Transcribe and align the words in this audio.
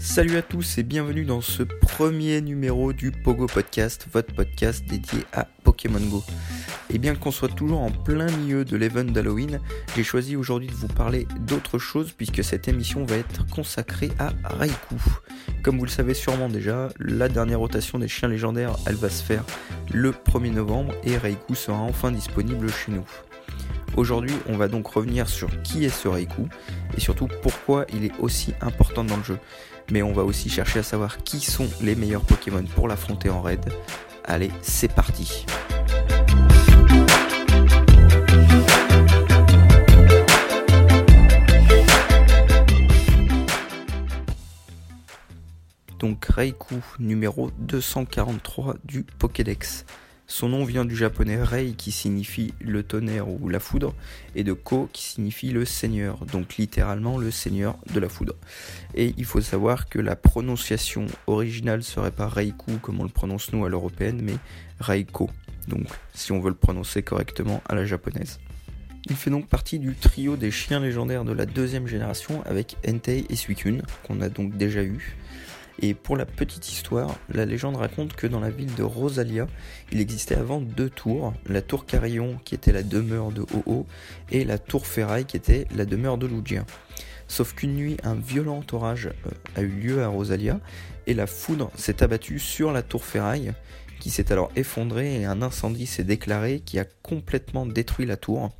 Salut 0.00 0.38
à 0.38 0.42
tous 0.42 0.78
et 0.78 0.82
bienvenue 0.82 1.26
dans 1.26 1.42
ce 1.42 1.62
premier 1.62 2.40
numéro 2.40 2.94
du 2.94 3.12
Pogo 3.12 3.46
Podcast, 3.46 4.06
votre 4.10 4.34
podcast 4.34 4.82
dédié 4.86 5.20
à 5.34 5.44
Pokémon 5.62 6.00
Go. 6.00 6.24
Et 6.88 6.96
bien 6.96 7.14
qu'on 7.14 7.30
soit 7.30 7.54
toujours 7.54 7.82
en 7.82 7.90
plein 7.90 8.30
milieu 8.38 8.64
de 8.64 8.78
l'event 8.78 9.04
d'Halloween, 9.04 9.60
j'ai 9.94 10.02
choisi 10.02 10.36
aujourd'hui 10.36 10.68
de 10.68 10.72
vous 10.74 10.88
parler 10.88 11.28
d'autre 11.40 11.78
chose 11.78 12.12
puisque 12.12 12.42
cette 12.42 12.66
émission 12.66 13.04
va 13.04 13.16
être 13.16 13.46
consacrée 13.48 14.10
à 14.18 14.32
Raikou. 14.42 14.96
Comme 15.62 15.78
vous 15.78 15.84
le 15.84 15.90
savez 15.90 16.14
sûrement 16.14 16.48
déjà, 16.48 16.88
la 16.98 17.28
dernière 17.28 17.60
rotation 17.60 17.98
des 17.98 18.08
chiens 18.08 18.28
légendaires, 18.28 18.76
elle 18.86 18.96
va 18.96 19.10
se 19.10 19.22
faire 19.22 19.44
le 19.92 20.12
1er 20.12 20.52
novembre 20.52 20.94
et 21.04 21.18
Raikou 21.18 21.54
sera 21.54 21.78
enfin 21.78 22.10
disponible 22.10 22.70
chez 22.70 22.92
nous. 22.92 23.06
Aujourd'hui, 23.96 24.34
on 24.48 24.56
va 24.56 24.68
donc 24.68 24.86
revenir 24.86 25.28
sur 25.28 25.62
qui 25.62 25.84
est 25.84 25.88
ce 25.88 26.08
Raikou 26.08 26.48
et 26.96 27.00
surtout 27.00 27.28
pourquoi 27.42 27.86
il 27.92 28.04
est 28.04 28.12
aussi 28.18 28.54
important 28.60 29.04
dans 29.04 29.16
le 29.16 29.24
jeu. 29.24 29.38
Mais 29.90 30.02
on 30.02 30.12
va 30.12 30.22
aussi 30.22 30.48
chercher 30.48 30.78
à 30.78 30.82
savoir 30.82 31.22
qui 31.24 31.40
sont 31.40 31.68
les 31.80 31.96
meilleurs 31.96 32.22
Pokémon 32.22 32.64
pour 32.74 32.88
l'affronter 32.88 33.30
en 33.30 33.42
raid. 33.42 33.72
Allez, 34.24 34.50
c'est 34.62 34.92
parti 34.92 35.44
Donc 45.98 46.24
Raikou 46.24 46.82
numéro 46.98 47.50
243 47.58 48.76
du 48.84 49.02
Pokédex. 49.02 49.84
Son 50.30 50.48
nom 50.48 50.64
vient 50.64 50.84
du 50.84 50.94
japonais 50.94 51.42
Rei 51.42 51.74
qui 51.76 51.90
signifie 51.90 52.54
le 52.60 52.84
tonnerre 52.84 53.28
ou 53.28 53.48
la 53.48 53.58
foudre 53.58 53.96
et 54.36 54.44
de 54.44 54.52
Ko 54.52 54.88
qui 54.92 55.02
signifie 55.02 55.50
le 55.50 55.64
seigneur, 55.64 56.24
donc 56.24 56.54
littéralement 56.56 57.18
le 57.18 57.32
seigneur 57.32 57.76
de 57.92 57.98
la 57.98 58.08
foudre. 58.08 58.36
Et 58.94 59.12
il 59.16 59.24
faut 59.24 59.40
savoir 59.40 59.88
que 59.88 59.98
la 59.98 60.14
prononciation 60.14 61.06
originale 61.26 61.82
serait 61.82 62.12
pas 62.12 62.28
Reiku 62.28 62.78
comme 62.80 63.00
on 63.00 63.02
le 63.02 63.08
prononce 63.08 63.52
nous 63.52 63.64
à 63.64 63.68
l'européenne, 63.68 64.20
mais 64.22 64.36
Reiko. 64.78 65.28
Donc 65.66 65.88
si 66.14 66.30
on 66.30 66.38
veut 66.38 66.50
le 66.50 66.54
prononcer 66.54 67.02
correctement 67.02 67.60
à 67.68 67.74
la 67.74 67.84
japonaise. 67.84 68.38
Il 69.08 69.16
fait 69.16 69.30
donc 69.30 69.48
partie 69.48 69.80
du 69.80 69.96
trio 69.96 70.36
des 70.36 70.52
chiens 70.52 70.78
légendaires 70.78 71.24
de 71.24 71.32
la 71.32 71.44
deuxième 71.44 71.88
génération 71.88 72.44
avec 72.46 72.76
Entei 72.86 73.26
et 73.28 73.34
Suicune, 73.34 73.82
qu'on 74.06 74.20
a 74.20 74.28
donc 74.28 74.56
déjà 74.56 74.84
eu. 74.84 75.16
Et 75.82 75.94
pour 75.94 76.16
la 76.16 76.26
petite 76.26 76.70
histoire, 76.70 77.16
la 77.30 77.46
légende 77.46 77.76
raconte 77.76 78.14
que 78.14 78.26
dans 78.26 78.40
la 78.40 78.50
ville 78.50 78.74
de 78.74 78.82
Rosalia, 78.82 79.46
il 79.92 80.00
existait 80.00 80.34
avant 80.34 80.60
deux 80.60 80.90
tours, 80.90 81.32
la 81.46 81.62
tour 81.62 81.86
Carillon 81.86 82.38
qui 82.44 82.54
était 82.54 82.72
la 82.72 82.82
demeure 82.82 83.32
de 83.32 83.42
Ho-Oh 83.42 83.86
et 84.30 84.44
la 84.44 84.58
tour 84.58 84.86
Ferraille 84.86 85.24
qui 85.24 85.38
était 85.38 85.66
la 85.74 85.86
demeure 85.86 86.18
de 86.18 86.26
Lugia. 86.26 86.66
Sauf 87.28 87.54
qu'une 87.54 87.76
nuit, 87.76 87.96
un 88.02 88.14
violent 88.14 88.62
orage 88.72 89.06
euh, 89.06 89.30
a 89.56 89.62
eu 89.62 89.68
lieu 89.68 90.02
à 90.02 90.08
Rosalia 90.08 90.60
et 91.06 91.14
la 91.14 91.26
foudre 91.26 91.70
s'est 91.76 92.02
abattue 92.02 92.40
sur 92.40 92.72
la 92.72 92.82
tour 92.82 93.04
Ferraille 93.04 93.52
qui 94.00 94.10
s'est 94.10 94.32
alors 94.32 94.50
effondrée 94.56 95.20
et 95.20 95.24
un 95.24 95.40
incendie 95.40 95.86
s'est 95.86 96.04
déclaré 96.04 96.60
qui 96.60 96.78
a 96.78 96.84
complètement 97.02 97.66
détruit 97.66 98.06
la 98.06 98.16
tour. 98.16 98.50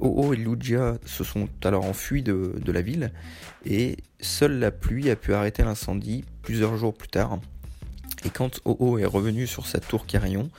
Oo 0.00 0.32
et 0.32 0.36
Lugia 0.36 0.98
se 1.06 1.24
sont 1.24 1.48
alors 1.62 1.84
enfuis 1.84 2.22
de, 2.22 2.52
la 2.66 2.82
ville 2.82 3.12
et 3.64 3.96
seule 4.20 4.58
la 4.58 4.70
pluie 4.70 5.10
a 5.10 5.16
pu 5.16 5.34
arrêter 5.34 5.62
l'incendie 5.62 6.24
plusieurs 6.42 6.76
jours 6.76 6.94
plus 6.94 7.08
tard. 7.08 7.38
Et 8.24 8.30
quand 8.30 8.60
Oo 8.64 8.98
est 8.98 9.04
revenu 9.04 9.46
sur 9.46 9.66
sa 9.66 9.80
tour 9.80 10.06
Carillon, 10.06 10.50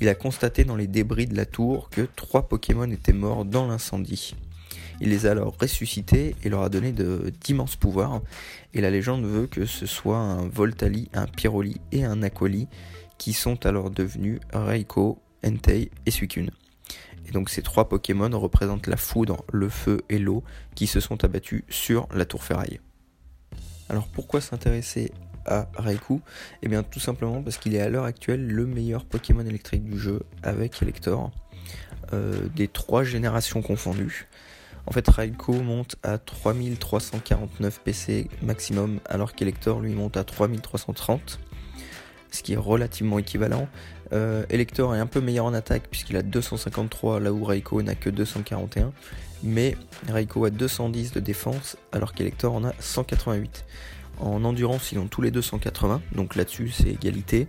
il 0.00 0.08
a 0.08 0.14
constaté 0.14 0.64
dans 0.64 0.76
les 0.76 0.86
débris 0.86 1.26
de 1.26 1.36
la 1.36 1.46
tour 1.46 1.88
que 1.90 2.02
trois 2.16 2.48
Pokémon 2.48 2.90
étaient 2.90 3.12
morts 3.12 3.44
dans 3.44 3.66
l'incendie. 3.66 4.34
Il 5.00 5.10
les 5.10 5.26
a 5.26 5.32
alors 5.32 5.56
ressuscités 5.60 6.36
et 6.42 6.48
leur 6.48 6.62
a 6.62 6.68
donné 6.68 6.92
d'immenses 7.40 7.76
pouvoirs. 7.76 8.20
Et 8.74 8.80
la 8.80 8.90
légende 8.90 9.24
veut 9.24 9.46
que 9.46 9.66
ce 9.66 9.86
soit 9.86 10.18
un 10.18 10.48
Voltali, 10.48 11.08
un 11.14 11.26
Pyroli 11.26 11.80
et 11.92 12.04
un 12.04 12.22
Aquali 12.22 12.68
qui 13.18 13.32
sont 13.32 13.66
alors 13.66 13.90
devenus 13.90 14.40
Reiko, 14.52 15.20
Entei 15.44 15.90
et 16.06 16.10
Suicune. 16.10 16.50
Et 17.26 17.32
donc 17.32 17.50
ces 17.50 17.62
trois 17.62 17.88
Pokémon 17.88 18.30
représentent 18.38 18.86
la 18.86 18.96
foudre, 18.96 19.44
le 19.52 19.68
feu 19.68 20.02
et 20.08 20.18
l'eau 20.18 20.44
qui 20.74 20.86
se 20.86 21.00
sont 21.00 21.24
abattus 21.24 21.62
sur 21.68 22.08
la 22.14 22.24
tour 22.24 22.44
ferraille. 22.44 22.80
Alors 23.88 24.08
pourquoi 24.08 24.40
s'intéresser 24.40 25.12
à 25.46 25.68
Raikou? 25.76 26.20
Eh 26.62 26.68
bien 26.68 26.82
tout 26.82 27.00
simplement 27.00 27.42
parce 27.42 27.58
qu'il 27.58 27.74
est 27.74 27.80
à 27.80 27.88
l'heure 27.88 28.04
actuelle 28.04 28.46
le 28.46 28.66
meilleur 28.66 29.04
Pokémon 29.04 29.44
électrique 29.44 29.84
du 29.84 29.98
jeu 29.98 30.20
avec 30.42 30.80
Elector, 30.82 31.30
euh, 32.12 32.48
des 32.54 32.68
trois 32.68 33.04
générations 33.04 33.62
confondues. 33.62 34.28
En 34.86 34.92
fait 34.92 35.08
Raikou 35.08 35.54
monte 35.54 35.96
à 36.02 36.18
3349 36.18 37.80
PC 37.80 38.28
maximum 38.42 39.00
alors 39.06 39.34
qu'Elector 39.34 39.80
lui 39.80 39.94
monte 39.94 40.16
à 40.16 40.24
3330 40.24 41.40
ce 42.34 42.42
qui 42.42 42.52
est 42.52 42.58
relativement 42.58 43.18
équivalent. 43.18 43.68
Euh, 44.12 44.44
Elector 44.50 44.94
est 44.94 44.98
un 44.98 45.06
peu 45.06 45.20
meilleur 45.20 45.46
en 45.46 45.54
attaque 45.54 45.84
puisqu'il 45.90 46.16
a 46.16 46.22
253 46.22 47.20
là 47.20 47.32
où 47.32 47.44
Raikou 47.44 47.82
n'a 47.82 47.94
que 47.94 48.10
241. 48.10 48.92
Mais 49.42 49.76
Raikou 50.08 50.44
a 50.44 50.50
210 50.50 51.12
de 51.12 51.20
défense 51.20 51.76
alors 51.92 52.14
qu'Elector 52.14 52.54
en 52.54 52.64
a 52.64 52.72
188. 52.78 53.64
En 54.20 54.44
endurance, 54.44 54.92
ils 54.92 54.98
ont 54.98 55.08
tous 55.08 55.22
les 55.22 55.30
280, 55.30 56.00
donc 56.14 56.36
là-dessus 56.36 56.70
c'est 56.70 56.90
égalité. 56.90 57.48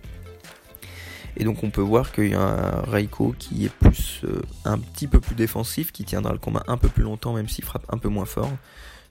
Et 1.36 1.44
donc 1.44 1.62
on 1.62 1.70
peut 1.70 1.82
voir 1.82 2.12
qu'il 2.12 2.30
y 2.30 2.34
a 2.34 2.40
un 2.40 2.80
Raikou 2.82 3.34
qui 3.38 3.66
est 3.66 3.72
plus 3.72 4.22
euh, 4.24 4.42
un 4.64 4.78
petit 4.78 5.06
peu 5.06 5.20
plus 5.20 5.34
défensif, 5.34 5.92
qui 5.92 6.04
tiendra 6.04 6.32
le 6.32 6.38
combat 6.38 6.64
un 6.66 6.76
peu 6.76 6.88
plus 6.88 7.02
longtemps 7.02 7.34
même 7.34 7.48
s'il 7.48 7.64
frappe 7.64 7.84
un 7.88 7.98
peu 7.98 8.08
moins 8.08 8.24
fort. 8.24 8.50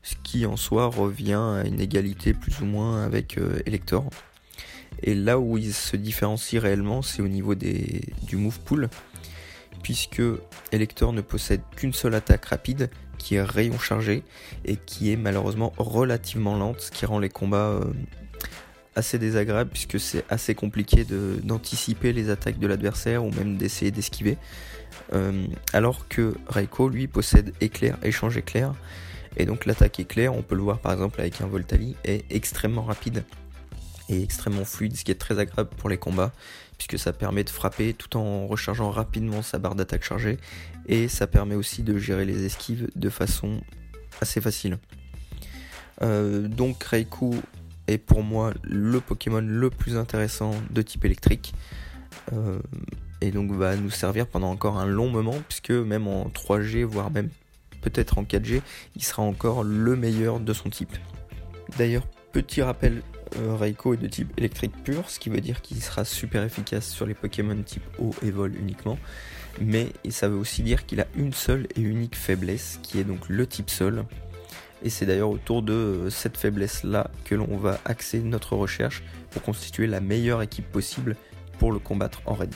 Ce 0.03 0.15
qui 0.23 0.45
en 0.45 0.57
soi 0.57 0.87
revient 0.87 1.33
à 1.33 1.63
une 1.65 1.79
égalité 1.79 2.33
plus 2.33 2.59
ou 2.61 2.65
moins 2.65 3.03
avec 3.03 3.37
euh, 3.37 3.59
Elector. 3.65 4.09
Et 5.03 5.15
là 5.15 5.39
où 5.39 5.57
il 5.57 5.73
se 5.73 5.95
différencie 5.95 6.61
réellement, 6.61 7.01
c'est 7.01 7.21
au 7.21 7.27
niveau 7.27 7.55
du 7.55 8.35
move 8.35 8.59
pool, 8.61 8.89
puisque 9.83 10.21
Elector 10.71 11.13
ne 11.13 11.21
possède 11.21 11.61
qu'une 11.75 11.93
seule 11.93 12.15
attaque 12.15 12.45
rapide, 12.45 12.89
qui 13.17 13.35
est 13.35 13.43
rayon 13.43 13.77
chargé, 13.79 14.23
et 14.65 14.77
qui 14.77 15.11
est 15.11 15.15
malheureusement 15.15 15.73
relativement 15.77 16.57
lente, 16.57 16.81
ce 16.81 16.91
qui 16.91 17.05
rend 17.05 17.19
les 17.19 17.29
combats 17.29 17.69
euh, 17.69 17.93
assez 18.95 19.19
désagréables, 19.19 19.69
puisque 19.69 19.99
c'est 19.99 20.25
assez 20.29 20.55
compliqué 20.55 21.05
d'anticiper 21.43 22.13
les 22.13 22.29
attaques 22.29 22.59
de 22.59 22.67
l'adversaire, 22.67 23.23
ou 23.23 23.31
même 23.31 23.57
d'essayer 23.57 23.91
d'esquiver. 23.91 24.37
Euh, 25.13 25.45
alors 25.73 26.07
que 26.07 26.35
Raiko, 26.47 26.89
lui, 26.89 27.07
possède 27.07 27.53
éclair, 27.61 27.97
échange 28.03 28.37
éclair, 28.37 28.73
et 29.37 29.45
donc 29.45 29.65
l'attaque 29.65 29.99
éclair, 29.99 30.33
on 30.33 30.41
peut 30.41 30.55
le 30.55 30.61
voir 30.61 30.79
par 30.79 30.93
exemple 30.93 31.19
avec 31.19 31.41
un 31.41 31.47
Voltali, 31.47 31.95
est 32.05 32.25
extrêmement 32.31 32.83
rapide 32.83 33.23
et 34.09 34.21
extrêmement 34.21 34.65
fluide, 34.65 34.95
ce 34.95 35.03
qui 35.03 35.11
est 35.11 35.15
très 35.15 35.39
agréable 35.39 35.69
pour 35.77 35.89
les 35.89 35.97
combats, 35.97 36.31
puisque 36.77 36.99
ça 36.99 37.13
permet 37.13 37.43
de 37.43 37.49
frapper 37.49 37.93
tout 37.93 38.17
en 38.17 38.47
rechargeant 38.47 38.91
rapidement 38.91 39.41
sa 39.41 39.59
barre 39.59 39.75
d'attaque 39.75 40.03
chargée, 40.03 40.37
et 40.87 41.07
ça 41.07 41.27
permet 41.27 41.55
aussi 41.55 41.83
de 41.83 41.97
gérer 41.97 42.25
les 42.25 42.45
esquives 42.45 42.89
de 42.95 43.09
façon 43.09 43.61
assez 44.21 44.41
facile. 44.41 44.77
Euh, 46.01 46.47
donc 46.47 46.83
Raikou 46.83 47.35
est 47.87 47.97
pour 47.97 48.23
moi 48.23 48.53
le 48.63 48.99
Pokémon 48.99 49.41
le 49.41 49.69
plus 49.69 49.97
intéressant 49.97 50.51
de 50.71 50.81
type 50.81 51.05
électrique. 51.05 51.53
Euh, 52.33 52.59
et 53.21 53.31
donc 53.31 53.51
va 53.51 53.75
nous 53.75 53.89
servir 53.89 54.27
pendant 54.27 54.49
encore 54.49 54.77
un 54.77 54.85
long 54.85 55.09
moment, 55.09 55.35
puisque 55.47 55.71
même 55.71 56.07
en 56.07 56.27
3G, 56.27 56.83
voire 56.83 57.11
même 57.11 57.29
peut-être 57.81 58.17
en 58.17 58.23
4G, 58.23 58.61
il 58.95 59.03
sera 59.03 59.23
encore 59.23 59.63
le 59.63 59.95
meilleur 59.95 60.39
de 60.39 60.53
son 60.53 60.69
type. 60.69 60.95
D'ailleurs, 61.77 62.05
petit 62.31 62.61
rappel 62.61 63.01
Raikou 63.57 63.93
est 63.93 63.97
de 63.97 64.07
type 64.07 64.31
électrique 64.37 64.73
pur, 64.83 65.09
ce 65.09 65.19
qui 65.19 65.29
veut 65.29 65.41
dire 65.41 65.61
qu'il 65.61 65.81
sera 65.81 66.05
super 66.05 66.43
efficace 66.43 66.87
sur 66.87 67.05
les 67.05 67.13
Pokémon 67.13 67.61
type 67.63 67.83
eau 67.99 68.11
et 68.23 68.31
vol 68.31 68.55
uniquement. 68.55 68.97
Mais 69.61 69.89
ça 70.09 70.27
veut 70.27 70.37
aussi 70.37 70.63
dire 70.63 70.85
qu'il 70.85 71.01
a 71.01 71.07
une 71.15 71.33
seule 71.33 71.67
et 71.75 71.81
unique 71.81 72.15
faiblesse, 72.15 72.79
qui 72.83 72.99
est 72.99 73.03
donc 73.03 73.29
le 73.29 73.47
type 73.47 73.69
sol. 73.69 74.05
Et 74.83 74.89
c'est 74.89 75.05
d'ailleurs 75.05 75.29
autour 75.29 75.63
de 75.63 75.73
euh, 75.73 76.09
cette 76.09 76.37
faiblesse-là 76.37 77.09
que 77.23 77.35
l'on 77.35 77.57
va 77.57 77.79
axer 77.85 78.19
notre 78.19 78.55
recherche 78.55 79.03
pour 79.31 79.41
constituer 79.41 79.87
la 79.87 80.01
meilleure 80.01 80.41
équipe 80.41 80.69
possible 80.71 81.15
pour 81.57 81.71
le 81.71 81.79
combattre 81.79 82.21
en 82.25 82.33
raid. 82.33 82.53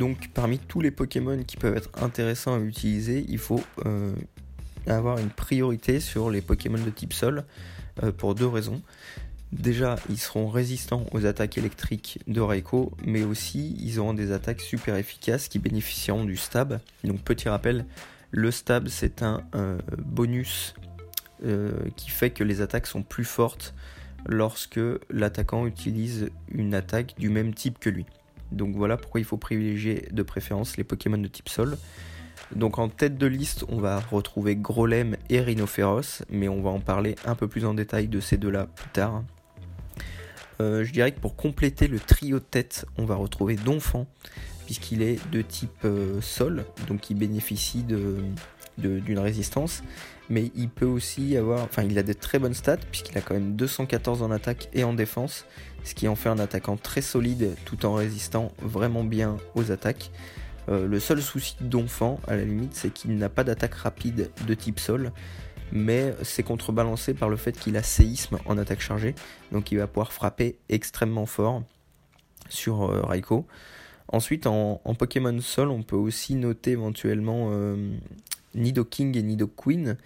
Donc 0.00 0.30
parmi 0.32 0.58
tous 0.58 0.80
les 0.80 0.90
Pokémon 0.90 1.44
qui 1.46 1.58
peuvent 1.58 1.76
être 1.76 1.90
intéressants 2.02 2.54
à 2.54 2.58
utiliser, 2.58 3.26
il 3.28 3.36
faut 3.36 3.62
euh, 3.84 4.14
avoir 4.86 5.18
une 5.18 5.28
priorité 5.28 6.00
sur 6.00 6.30
les 6.30 6.40
Pokémon 6.40 6.82
de 6.82 6.88
type 6.88 7.12
sol 7.12 7.44
euh, 8.02 8.10
pour 8.10 8.34
deux 8.34 8.46
raisons. 8.46 8.80
Déjà, 9.52 9.96
ils 10.08 10.16
seront 10.16 10.48
résistants 10.48 11.04
aux 11.12 11.26
attaques 11.26 11.58
électriques 11.58 12.18
de 12.26 12.40
Raikou, 12.40 12.92
mais 13.04 13.24
aussi 13.24 13.76
ils 13.78 14.00
auront 14.00 14.14
des 14.14 14.32
attaques 14.32 14.62
super 14.62 14.96
efficaces 14.96 15.48
qui 15.48 15.58
bénéficieront 15.58 16.24
du 16.24 16.38
stab. 16.38 16.80
Donc 17.04 17.20
petit 17.20 17.50
rappel, 17.50 17.84
le 18.30 18.50
stab 18.50 18.88
c'est 18.88 19.22
un 19.22 19.42
euh, 19.54 19.78
bonus 19.98 20.74
qui 21.96 22.10
fait 22.10 22.28
que 22.28 22.44
les 22.44 22.60
attaques 22.60 22.86
sont 22.86 23.02
plus 23.02 23.24
fortes 23.24 23.72
lorsque 24.26 24.80
l'attaquant 25.08 25.66
utilise 25.66 26.28
une 26.52 26.74
attaque 26.74 27.14
du 27.18 27.30
même 27.30 27.54
type 27.54 27.78
que 27.78 27.88
lui. 27.88 28.04
Donc 28.52 28.74
voilà 28.76 28.96
pourquoi 28.96 29.20
il 29.20 29.24
faut 29.24 29.36
privilégier 29.36 30.08
de 30.10 30.22
préférence 30.22 30.76
les 30.76 30.84
Pokémon 30.84 31.18
de 31.18 31.28
type 31.28 31.48
sol. 31.48 31.76
Donc 32.54 32.78
en 32.78 32.88
tête 32.88 33.16
de 33.16 33.26
liste, 33.26 33.64
on 33.68 33.78
va 33.78 34.00
retrouver 34.00 34.56
Grolem 34.56 35.16
et 35.28 35.40
Rhinophéros, 35.40 36.24
mais 36.30 36.48
on 36.48 36.62
va 36.62 36.70
en 36.70 36.80
parler 36.80 37.14
un 37.24 37.34
peu 37.34 37.46
plus 37.46 37.64
en 37.64 37.74
détail 37.74 38.08
de 38.08 38.18
ces 38.18 38.36
deux-là 38.36 38.66
plus 38.66 38.90
tard. 38.90 39.22
Euh, 40.60 40.84
je 40.84 40.92
dirais 40.92 41.12
que 41.12 41.20
pour 41.20 41.36
compléter 41.36 41.86
le 41.86 41.98
trio 41.98 42.38
de 42.38 42.44
tête, 42.44 42.86
on 42.98 43.04
va 43.04 43.14
retrouver 43.14 43.56
Donphan, 43.56 44.06
puisqu'il 44.66 45.00
est 45.02 45.18
de 45.30 45.42
type 45.42 45.84
euh, 45.84 46.20
sol, 46.20 46.64
donc 46.86 47.08
il 47.08 47.14
bénéficie 47.14 47.84
d'une 48.76 49.18
résistance, 49.18 49.82
mais 50.28 50.50
il 50.54 50.68
peut 50.68 50.86
aussi 50.86 51.36
avoir, 51.36 51.62
enfin 51.64 51.82
il 51.82 51.98
a 51.98 52.02
des 52.02 52.14
très 52.14 52.38
bonnes 52.38 52.54
stats, 52.54 52.76
puisqu'il 52.76 53.16
a 53.16 53.20
quand 53.20 53.34
même 53.34 53.56
214 53.56 54.22
en 54.22 54.30
attaque 54.30 54.68
et 54.74 54.84
en 54.84 54.92
défense, 54.92 55.46
ce 55.84 55.94
qui 55.94 56.08
en 56.08 56.14
fait 56.14 56.28
un 56.28 56.38
attaquant 56.38 56.76
très 56.76 57.02
solide 57.02 57.54
tout 57.64 57.86
en 57.86 57.94
résistant 57.94 58.52
vraiment 58.60 59.04
bien 59.04 59.36
aux 59.54 59.72
attaques. 59.72 60.10
Euh, 60.68 60.86
le 60.86 61.00
seul 61.00 61.22
souci 61.22 61.56
d'Onfant, 61.60 62.20
à 62.28 62.36
la 62.36 62.44
limite, 62.44 62.74
c'est 62.74 62.92
qu'il 62.92 63.16
n'a 63.16 63.28
pas 63.28 63.44
d'attaque 63.44 63.74
rapide 63.74 64.30
de 64.46 64.54
type 64.54 64.78
sol, 64.78 65.12
mais 65.72 66.14
c'est 66.22 66.42
contrebalancé 66.42 67.14
par 67.14 67.28
le 67.28 67.36
fait 67.36 67.52
qu'il 67.52 67.76
a 67.76 67.82
séisme 67.82 68.38
en 68.46 68.58
attaque 68.58 68.80
chargée, 68.80 69.14
donc 69.52 69.72
il 69.72 69.78
va 69.78 69.86
pouvoir 69.86 70.12
frapper 70.12 70.58
extrêmement 70.68 71.26
fort 71.26 71.62
sur 72.48 72.82
euh, 72.82 73.02
Raikou. 73.02 73.46
Ensuite, 74.12 74.46
en, 74.46 74.80
Pokémon 74.98 75.40
Sol, 75.40 75.70
on 75.70 75.84
peut 75.84 75.96
aussi 75.96 76.34
noter 76.34 76.72
éventuellement 76.72 77.50
euh, 77.52 77.76
Nidoking 78.56 79.16
et 79.16 79.22
Nidoqueen, 79.22 79.96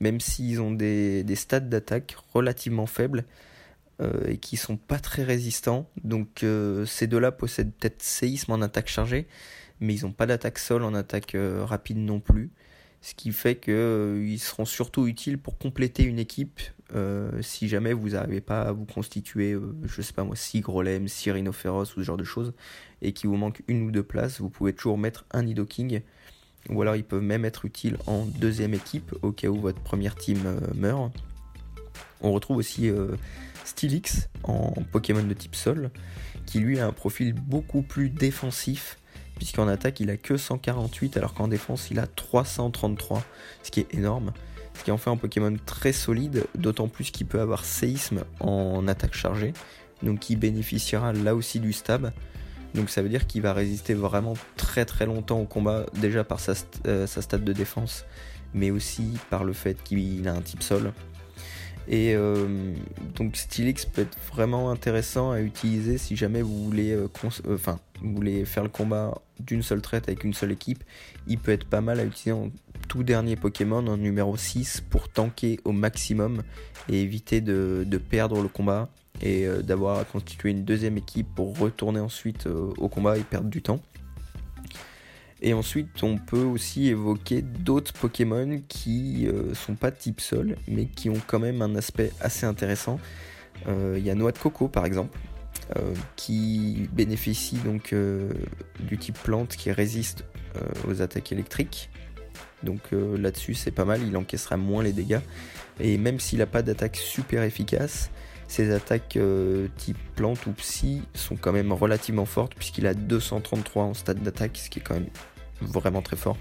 même 0.00 0.20
s'ils 0.20 0.60
ont 0.60 0.70
des, 0.70 1.24
stats 1.34 1.60
d'attaque 1.60 2.16
relativement 2.34 2.86
faibles 2.86 3.24
et 4.26 4.38
qui 4.38 4.56
sont 4.56 4.76
pas 4.76 4.98
très 4.98 5.22
résistants. 5.22 5.88
Donc 6.02 6.44
ces 6.86 7.06
deux-là 7.06 7.32
possèdent 7.32 7.72
peut-être 7.72 8.02
séisme 8.02 8.52
en 8.52 8.60
attaque 8.60 8.88
chargée, 8.88 9.28
mais 9.80 9.94
ils 9.94 10.04
n'ont 10.04 10.12
pas 10.12 10.26
d'attaque 10.26 10.58
sol 10.58 10.82
en 10.82 10.94
attaque 10.94 11.34
euh, 11.34 11.64
rapide 11.64 11.98
non 11.98 12.20
plus. 12.20 12.50
Ce 13.00 13.14
qui 13.14 13.32
fait 13.32 13.56
qu'ils 13.56 13.74
euh, 13.74 14.38
seront 14.38 14.64
surtout 14.64 15.06
utiles 15.06 15.38
pour 15.38 15.58
compléter 15.58 16.04
une 16.04 16.18
équipe 16.18 16.60
euh, 16.94 17.42
si 17.42 17.68
jamais 17.68 17.92
vous 17.92 18.10
n'arrivez 18.10 18.40
pas 18.40 18.62
à 18.62 18.72
vous 18.72 18.86
constituer, 18.86 19.56
je 19.84 20.02
sais 20.02 20.12
pas 20.12 20.24
moi, 20.24 20.36
6 20.36 20.60
Grolem, 20.60 21.08
6 21.08 21.32
Rhinophéros 21.32 21.82
ou 21.82 22.00
ce 22.00 22.02
genre 22.02 22.16
de 22.16 22.24
choses, 22.24 22.54
et 23.02 23.12
qu'il 23.12 23.28
vous 23.28 23.36
manque 23.36 23.62
une 23.68 23.82
ou 23.82 23.90
deux 23.90 24.02
places, 24.02 24.40
vous 24.40 24.48
pouvez 24.48 24.72
toujours 24.72 24.96
mettre 24.96 25.26
un 25.32 25.42
Nidoking. 25.42 26.00
Ou 26.70 26.80
alors 26.80 26.96
ils 26.96 27.04
peuvent 27.04 27.22
même 27.22 27.44
être 27.44 27.66
utiles 27.66 27.98
en 28.06 28.24
deuxième 28.24 28.72
équipe 28.72 29.14
au 29.20 29.32
cas 29.32 29.48
où 29.48 29.60
votre 29.60 29.80
première 29.80 30.14
team 30.14 30.38
meurt. 30.74 31.12
On 32.20 32.32
retrouve 32.32 32.56
aussi 32.56 32.90
Stylix 33.64 34.28
en 34.42 34.72
Pokémon 34.92 35.22
de 35.22 35.34
type 35.34 35.54
Sol, 35.54 35.90
qui 36.46 36.60
lui 36.60 36.80
a 36.80 36.86
un 36.86 36.92
profil 36.92 37.32
beaucoup 37.34 37.82
plus 37.82 38.08
défensif 38.10 38.98
puisqu'en 39.36 39.68
attaque 39.68 40.00
il 40.00 40.10
a 40.10 40.16
que 40.16 40.36
148 40.36 41.16
alors 41.16 41.34
qu'en 41.34 41.48
défense 41.48 41.90
il 41.90 41.98
a 41.98 42.06
333, 42.06 43.22
ce 43.62 43.70
qui 43.70 43.80
est 43.80 43.94
énorme. 43.94 44.32
Ce 44.74 44.82
qui 44.82 44.90
en 44.90 44.98
fait 44.98 45.10
un 45.10 45.16
Pokémon 45.16 45.54
très 45.66 45.92
solide, 45.92 46.46
d'autant 46.56 46.88
plus 46.88 47.10
qu'il 47.10 47.26
peut 47.26 47.40
avoir 47.40 47.64
séisme 47.64 48.24
en 48.40 48.88
attaque 48.88 49.14
chargée, 49.14 49.52
donc 50.02 50.30
il 50.30 50.36
bénéficiera 50.36 51.12
là 51.12 51.36
aussi 51.36 51.60
du 51.60 51.72
stab. 51.72 52.12
Donc 52.74 52.90
ça 52.90 53.00
veut 53.00 53.08
dire 53.08 53.28
qu'il 53.28 53.40
va 53.42 53.52
résister 53.52 53.94
vraiment 53.94 54.34
très 54.56 54.84
très 54.84 55.06
longtemps 55.06 55.38
au 55.38 55.44
combat, 55.44 55.86
déjà 56.00 56.24
par 56.24 56.40
sa, 56.40 56.54
euh, 56.86 57.06
sa 57.06 57.22
stat 57.22 57.38
de 57.38 57.52
défense, 57.52 58.04
mais 58.52 58.72
aussi 58.72 59.12
par 59.30 59.44
le 59.44 59.52
fait 59.52 59.80
qu'il 59.84 60.26
a 60.26 60.32
un 60.32 60.40
type 60.40 60.62
sol. 60.62 60.92
Et 61.88 62.14
euh, 62.14 62.74
donc 63.14 63.36
Stylix 63.36 63.84
peut 63.84 64.02
être 64.02 64.16
vraiment 64.32 64.70
intéressant 64.70 65.32
à 65.32 65.40
utiliser 65.40 65.98
si 65.98 66.16
jamais 66.16 66.42
vous 66.42 66.64
voulez, 66.64 66.92
euh, 66.92 67.08
euh, 67.46 67.58
vous 68.02 68.14
voulez 68.14 68.44
faire 68.44 68.62
le 68.62 68.68
combat 68.70 69.20
d'une 69.40 69.62
seule 69.62 69.82
traite 69.82 70.08
avec 70.08 70.24
une 70.24 70.32
seule 70.32 70.52
équipe. 70.52 70.82
Il 71.26 71.38
peut 71.38 71.52
être 71.52 71.66
pas 71.66 71.80
mal 71.80 72.00
à 72.00 72.04
utiliser 72.04 72.32
en 72.32 72.50
tout 72.88 73.02
dernier 73.02 73.36
Pokémon, 73.36 73.86
en 73.86 73.96
numéro 73.96 74.36
6, 74.36 74.82
pour 74.88 75.08
tanker 75.08 75.58
au 75.64 75.72
maximum 75.72 76.42
et 76.88 77.00
éviter 77.00 77.40
de 77.40 77.98
perdre 77.98 78.42
le 78.42 78.48
combat 78.48 78.88
et 79.22 79.46
d'avoir 79.62 79.98
à 79.98 80.04
constituer 80.04 80.50
une 80.50 80.64
deuxième 80.64 80.98
équipe 80.98 81.26
pour 81.34 81.58
retourner 81.58 82.00
ensuite 82.00 82.46
au 82.46 82.88
combat 82.88 83.16
et 83.16 83.22
perdre 83.22 83.48
du 83.48 83.62
temps. 83.62 83.80
Et 85.46 85.52
ensuite, 85.52 86.02
on 86.02 86.16
peut 86.16 86.42
aussi 86.42 86.88
évoquer 86.88 87.42
d'autres 87.42 87.92
Pokémon 87.92 88.62
qui 88.66 89.26
euh, 89.28 89.52
sont 89.52 89.74
pas 89.74 89.90
type 89.90 90.22
sol, 90.22 90.56
mais 90.66 90.86
qui 90.86 91.10
ont 91.10 91.20
quand 91.26 91.38
même 91.38 91.60
un 91.60 91.76
aspect 91.76 92.12
assez 92.18 92.46
intéressant. 92.46 92.98
Euh, 93.68 93.96
il 93.98 94.06
y 94.06 94.10
a 94.10 94.14
Noix 94.14 94.32
de 94.32 94.38
Coco 94.38 94.68
par 94.68 94.86
exemple, 94.86 95.18
euh, 95.76 95.92
qui 96.16 96.88
bénéficie 96.94 97.58
donc 97.58 97.94
du 98.80 98.96
type 98.96 99.18
plante 99.22 99.54
qui 99.56 99.70
résiste 99.70 100.24
aux 100.88 101.02
attaques 101.02 101.30
électriques. 101.30 101.90
Donc 102.62 102.80
là-dessus, 102.92 103.52
c'est 103.52 103.70
pas 103.70 103.84
mal, 103.84 104.00
il 104.02 104.16
encaissera 104.16 104.56
moins 104.56 104.82
les 104.82 104.94
dégâts. 104.94 105.20
Et 105.78 105.98
même 105.98 106.20
s'il 106.20 106.38
n'a 106.38 106.46
pas 106.46 106.62
d'attaque 106.62 106.96
super 106.96 107.42
efficace, 107.42 108.10
ses 108.48 108.72
attaques 108.72 109.18
type 109.76 109.98
plante 110.16 110.46
ou 110.46 110.52
psy 110.52 111.02
sont 111.12 111.36
quand 111.36 111.52
même 111.52 111.70
relativement 111.70 112.24
fortes 112.24 112.54
puisqu'il 112.54 112.86
a 112.86 112.94
233 112.94 113.84
en 113.84 113.92
stade 113.92 114.22
d'attaque, 114.22 114.56
ce 114.56 114.70
qui 114.70 114.78
est 114.78 114.82
quand 114.82 114.94
même 114.94 115.10
vraiment 115.60 116.02
très 116.02 116.16
fort. 116.16 116.36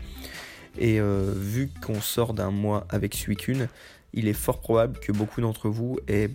Et 0.78 1.00
euh, 1.00 1.34
vu 1.36 1.70
qu'on 1.86 2.02
sort 2.02 2.34
d'un 2.34 2.52
mois 2.52 2.86
avec 2.90 3.14
Suicune, 3.14 3.68
il 4.14 4.28
est 4.28 4.34
fort 4.34 4.60
probable 4.60 5.00
que 5.00 5.12
beaucoup 5.12 5.42
d'entre 5.42 5.70
vous 5.70 6.00
aient 6.08 6.30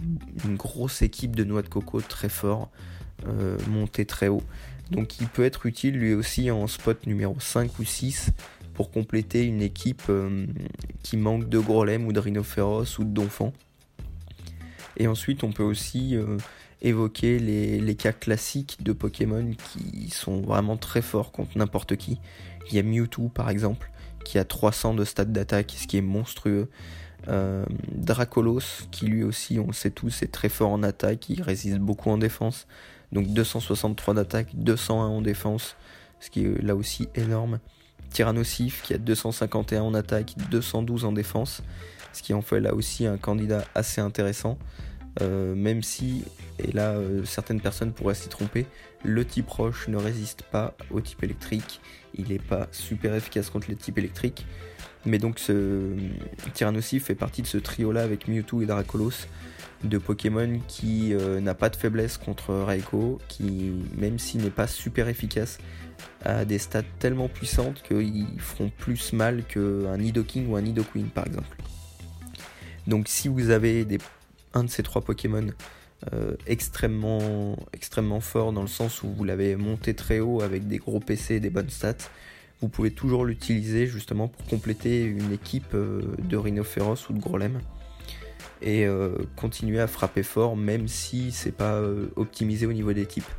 une 0.45 0.57
grosse 0.57 1.03
équipe 1.03 1.35
de 1.35 1.45
noix 1.45 1.63
de 1.63 1.69
coco 1.69 2.01
très 2.01 2.29
fort, 2.29 2.71
euh, 3.27 3.57
montée 3.69 4.05
très 4.05 4.29
haut. 4.29 4.43
Donc 4.91 5.21
il 5.21 5.29
peut 5.29 5.45
être 5.45 5.67
utile 5.67 5.97
lui 5.99 6.15
aussi 6.15 6.51
en 6.51 6.67
spot 6.67 7.07
numéro 7.07 7.37
5 7.39 7.79
ou 7.79 7.85
6 7.85 8.31
pour 8.75 8.91
compléter 8.91 9.45
une 9.45 9.61
équipe 9.61 10.03
euh, 10.09 10.47
qui 11.03 11.17
manque 11.17 11.49
de 11.49 11.59
Grolem 11.59 12.07
ou 12.07 12.13
de 12.13 12.21
Rhinophéros 12.21 12.99
ou 12.99 13.05
de 13.05 13.11
Donphan. 13.11 13.53
Et 14.97 15.07
ensuite 15.07 15.45
on 15.45 15.53
peut 15.53 15.65
aussi 15.65 16.17
évoquer 16.81 17.39
les, 17.39 17.81
les, 17.81 17.95
cas 17.95 18.13
classiques 18.13 18.79
de 18.81 18.93
Pokémon 18.93 19.49
qui 19.73 20.11
sont 20.11 20.41
vraiment 20.41 20.77
très 20.77 21.03
forts 21.03 21.31
contre 21.31 21.57
n'importe 21.57 21.97
qui. 21.97 22.19
Il 22.71 22.77
y 22.77 22.79
a 22.79 22.83
Mewtwo 22.83 23.29
par 23.29 23.51
exemple, 23.51 23.91
qui 24.25 24.39
a 24.39 24.45
300 24.45 24.95
de 24.95 25.05
stade 25.05 25.33
d'attaque, 25.33 25.75
ce 25.77 25.87
qui 25.87 25.97
est 25.97 26.03
monstrueux. 26.03 26.69
Euh, 27.29 27.65
Dracolos, 27.93 28.61
qui 28.91 29.07
lui 29.07 29.25
aussi, 29.25 29.59
on 29.59 29.67
le 29.67 29.73
sait 29.73 29.91
tous, 29.91 30.23
est 30.23 30.33
très 30.33 30.49
fort 30.49 30.71
en 30.71 30.83
attaque, 30.83 31.29
il 31.29 31.43
résiste 31.43 31.79
beaucoup 31.79 32.11
en 32.11 32.19
défense. 32.19 32.67
Donc 33.13 33.27
263 33.29 34.15
d'attaque, 34.15 34.49
201 34.55 35.07
en 35.07 35.23
défense, 35.23 35.77
ce 36.21 36.31
qui 36.31 36.45
est 36.45 36.63
là 36.63 36.77
aussi 36.77 37.09
énorme. 37.15 37.59
Tyrannosif, 38.11 38.83
qui 38.83 38.95
a 38.95 38.99
251 38.99 39.83
en 39.83 39.95
attaque, 39.95 40.35
212 40.51 41.05
en 41.05 41.13
défense, 41.13 41.63
ce 42.13 42.23
qui 42.23 42.33
en 42.33 42.43
fait 42.43 42.61
là 42.61 42.75
aussi 42.75 43.07
un 43.07 43.19
candidat 43.19 43.65
assez 43.75 44.01
intéressant. 44.01 44.59
Euh, 45.21 45.55
même 45.55 45.83
si, 45.83 46.25
et 46.59 46.71
là 46.73 46.93
euh, 46.93 47.25
certaines 47.25 47.61
personnes 47.61 47.93
pourraient 47.93 48.15
s'y 48.15 48.29
tromper, 48.29 48.67
le 49.05 49.25
type 49.25 49.49
roche 49.49 49.89
ne 49.89 49.97
résiste 49.97 50.43
pas 50.43 50.75
au 50.91 51.01
type 51.01 51.23
électrique, 51.23 51.81
il 52.15 52.29
n'est 52.29 52.39
pas 52.39 52.69
super 52.71 53.15
efficace 53.15 53.51
contre 53.51 53.69
les 53.69 53.77
types 53.77 53.99
électriques, 53.99 54.47
mais 55.07 55.19
donc 55.19 55.39
ce 55.39 55.93
Tyrannosif 56.55 57.07
fait 57.07 57.15
partie 57.15 57.43
de 57.43 57.47
ce 57.47 57.59
trio 57.59 57.91
là 57.91 58.03
avec 58.03 58.29
Mewtwo 58.29 58.63
et 58.63 58.67
Dracolos 58.67 59.27
de 59.85 59.99
Pokémon 59.99 60.61
qui 60.69 61.15
euh, 61.15 61.41
n'a 61.41 61.55
pas 61.55 61.69
de 61.69 61.77
faiblesse 61.77 62.17
contre 62.17 62.55
Raikou, 62.55 63.19
qui 63.29 63.73
même 63.97 64.19
s'il 64.19 64.43
n'est 64.43 64.51
pas 64.51 64.67
super 64.67 65.09
efficace, 65.09 65.59
a 66.25 66.45
des 66.45 66.59
stats 66.59 66.83
tellement 66.99 67.29
puissantes 67.29 67.83
qu'ils 67.83 68.27
feront 68.39 68.71
plus 68.77 69.13
mal 69.13 69.45
qu'un 69.45 69.97
Nidoking 69.97 70.49
ou 70.49 70.57
un 70.57 70.63
Nidoqueen 70.63 71.09
par 71.09 71.27
exemple. 71.27 71.57
Donc 72.87 73.09
si 73.09 73.29
vous 73.29 73.51
avez 73.51 73.85
des 73.85 73.99
un 74.55 74.65
de 74.65 74.71
ces 74.71 74.83
trois 74.83 75.03
Pokémon 75.03 75.49
euh, 76.13 76.37
extrêmement, 76.47 77.57
fort 78.21 78.53
dans 78.53 78.63
le 78.63 78.69
sens 78.69 79.03
où 79.03 79.09
vous 79.09 79.25
l'avez 79.25 79.57
monté 79.57 79.95
très 79.95 80.21
haut 80.21 80.43
avec 80.43 80.69
des 80.69 80.79
gros 80.79 81.01
PC 81.01 81.37
et 81.37 81.41
des 81.41 81.51
bonnes 81.51 81.71
stats, 81.71 82.09
vous 82.61 82.69
pouvez 82.69 82.93
toujours 82.93 83.25
l'utiliser 83.25 83.87
justement 83.87 84.29
pour 84.29 84.47
compléter 84.47 85.03
une 85.03 85.33
équipe 85.33 85.75
euh, 85.75 86.03
de 86.19 86.37
Rhinophéros 86.37 87.09
ou 87.11 87.13
de 87.13 87.19
Grolem 87.19 87.61
et 88.63 88.87
euh, 88.87 89.17
continuer 89.37 89.81
à 89.81 89.87
frapper 89.87 90.23
fort 90.23 90.57
même 90.57 90.87
si 90.89 91.33
c'est 91.33 91.53
pas 91.53 91.81
optimisé 92.17 92.67
au 92.67 92.73
niveau 92.73 92.93
des 92.93 93.07
types. 93.07 93.31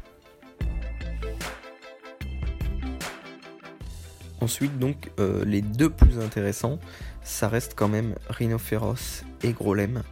Ensuite 4.42 4.78
donc 4.80 5.12
les 5.46 5.62
deux 5.62 5.90
plus 5.90 6.20
intéressants 6.20 6.80
ça 7.24 7.50
reste 7.50 7.74
quand 7.76 7.90
même 7.90 8.16
Rhinophéros 8.30 9.24
et 9.44 9.52
Grolem 9.52 10.04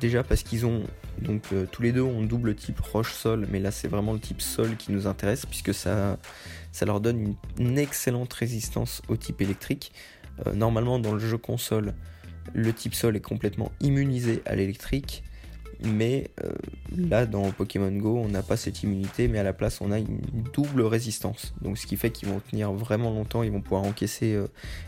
déjà 0.00 0.22
parce 0.22 0.42
qu'ils 0.42 0.66
ont 0.66 0.82
donc 1.20 1.44
euh, 1.52 1.66
tous 1.70 1.82
les 1.82 1.92
deux 1.92 2.02
ont 2.02 2.22
double 2.22 2.54
type 2.54 2.80
roche-sol, 2.80 3.46
mais 3.50 3.60
là 3.60 3.70
c'est 3.70 3.88
vraiment 3.88 4.12
le 4.12 4.18
type 4.18 4.40
sol 4.40 4.76
qui 4.76 4.92
nous 4.92 5.06
intéresse 5.06 5.46
puisque 5.46 5.74
ça, 5.74 6.18
ça 6.72 6.86
leur 6.86 7.00
donne 7.00 7.36
une, 7.58 7.78
excellente 7.78 8.32
résistance 8.32 9.02
au 9.08 9.16
type 9.16 9.40
électrique. 9.40 9.92
Euh, 10.46 10.54
normalement 10.54 10.98
dans 10.98 11.12
le 11.12 11.20
jeu 11.20 11.38
console, 11.38 11.94
le 12.54 12.72
type 12.72 12.94
sol 12.94 13.16
est 13.16 13.20
complètement 13.20 13.70
immunisé 13.80 14.42
à 14.46 14.56
l'électrique, 14.56 15.22
mais 15.84 16.30
euh, 16.42 16.52
là 16.96 17.26
dans 17.26 17.50
Pokémon 17.50 17.92
Go 17.92 18.18
on 18.18 18.28
n'a 18.28 18.42
pas 18.42 18.56
cette 18.56 18.82
immunité 18.82 19.28
mais 19.28 19.38
à 19.38 19.42
la 19.42 19.52
place 19.52 19.80
on 19.80 19.92
a 19.92 19.98
une 19.98 20.20
double 20.52 20.82
résistance. 20.82 21.54
Donc 21.60 21.78
ce 21.78 21.86
qui 21.86 21.96
fait 21.96 22.10
qu'ils 22.10 22.28
vont 22.28 22.40
tenir 22.40 22.72
vraiment 22.72 23.10
longtemps, 23.10 23.42
ils 23.42 23.52
vont 23.52 23.60
pouvoir 23.60 23.84
encaisser 23.84 24.38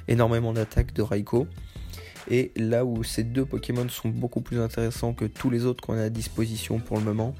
énormément 0.08 0.52
d'attaques 0.52 0.94
de 0.94 1.02
Raikou. 1.02 1.46
Et 2.30 2.52
là 2.56 2.84
où 2.84 3.04
ces 3.04 3.22
deux 3.22 3.44
Pokémon 3.44 3.88
sont 3.88 4.08
beaucoup 4.08 4.40
plus 4.40 4.60
intéressants 4.60 5.12
que 5.12 5.24
tous 5.24 5.50
les 5.50 5.66
autres 5.66 5.84
qu'on 5.84 5.98
a 5.98 6.04
à 6.04 6.10
disposition 6.10 6.78
pour 6.78 6.96
le 6.96 7.04
moment, 7.04 7.34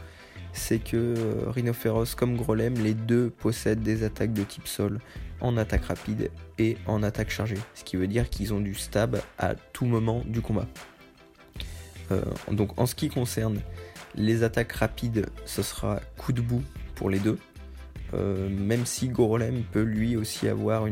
c'est 0.52 0.78
que 0.78 0.96
euh, 0.96 1.50
Rhinophéros 1.50 2.14
comme 2.16 2.36
Grolem, 2.36 2.74
les 2.74 2.94
deux 2.94 3.30
possèdent 3.30 3.82
des 3.82 4.04
attaques 4.04 4.32
de 4.32 4.44
type 4.44 4.68
sol 4.68 5.00
en 5.40 5.56
attaque 5.56 5.84
rapide 5.86 6.30
et 6.58 6.76
en 6.86 7.02
attaque 7.02 7.30
chargée. 7.30 7.58
Ce 7.74 7.84
qui 7.84 7.96
veut 7.96 8.06
dire 8.06 8.30
qu'ils 8.30 8.54
ont 8.54 8.60
du 8.60 8.74
stab 8.74 9.20
à 9.38 9.54
tout 9.54 9.84
moment 9.86 10.22
du 10.26 10.40
combat. 10.40 10.66
Euh, 12.12 12.22
donc 12.50 12.78
en 12.78 12.86
ce 12.86 12.94
qui 12.94 13.08
concerne 13.08 13.60
les 14.14 14.42
attaques 14.42 14.72
rapides, 14.72 15.26
ce 15.44 15.62
sera 15.62 16.00
coup 16.16 16.32
de 16.32 16.40
bout 16.40 16.62
pour 16.94 17.10
les 17.10 17.18
deux. 17.18 17.38
Euh, 18.12 18.48
même 18.48 18.86
si 18.86 19.08
Gorolem 19.08 19.64
peut 19.72 19.82
lui 19.82 20.16
aussi 20.16 20.46
avoir 20.46 20.86